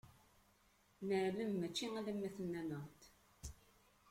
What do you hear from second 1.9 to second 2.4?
alamma